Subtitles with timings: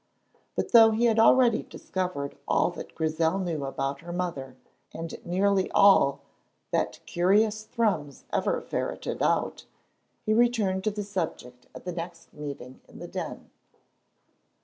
[0.55, 4.57] But though he had already discovered all that Grizel knew about her mother
[4.91, 6.21] and nearly all
[6.71, 9.67] that curious Thrums ever ferreted out,
[10.25, 13.51] he returned to the subject at the next meeting in the Den.